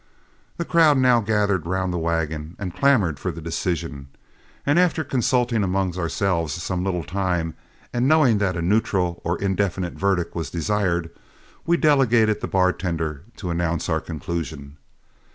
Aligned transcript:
The 0.57 0.65
crowd 0.65 0.97
now 0.97 1.19
gathered 1.19 1.67
around 1.67 1.91
the 1.91 1.99
wagons 1.99 2.55
and 2.57 2.73
clamored 2.75 3.19
for 3.19 3.29
the 3.29 3.39
decision, 3.39 4.07
and 4.65 4.79
after 4.79 5.03
consulting 5.03 5.63
among 5.63 5.95
ourselves 5.95 6.53
some 6.55 6.83
little 6.83 7.03
time, 7.03 7.53
and 7.93 8.07
knowing 8.07 8.39
that 8.39 8.57
a 8.57 8.63
neutral 8.63 9.21
or 9.23 9.37
indefinite 9.37 9.93
verdict 9.93 10.33
was 10.35 10.49
desired, 10.49 11.11
we 11.67 11.77
delegated 11.77 12.41
the 12.41 12.47
bartender 12.47 13.21
to 13.37 13.51
announce 13.51 13.89
our 13.89 14.01
conclusions. 14.01 14.73